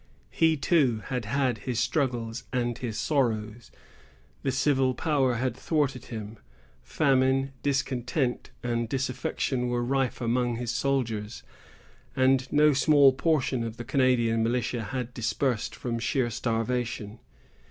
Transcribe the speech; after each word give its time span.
He, 0.31 0.57
too, 0.57 1.03
had 1.09 1.25
had 1.25 1.59
his 1.59 1.79
struggles 1.79 2.45
and 2.51 2.75
his 2.75 2.97
sorrows. 2.97 3.69
The 4.41 4.51
civil 4.51 4.95
power 4.95 5.35
had 5.35 5.55
thwarted 5.55 6.05
him; 6.05 6.39
famine, 6.81 7.51
discontent, 7.61 8.49
and 8.63 8.89
disaffection 8.89 9.67
were 9.67 9.85
rife 9.85 10.19
among 10.19 10.55
his 10.55 10.71
soldiers; 10.71 11.43
and 12.15 12.51
no 12.51 12.73
small 12.73 13.13
portion 13.13 13.63
of 13.63 13.77
the 13.77 13.85
Canadian 13.85 14.41
militia 14.41 14.85
had 14.85 15.13
dispersed 15.13 15.75
from 15.75 15.99
sheer 15.99 16.31
starvation. 16.31 17.19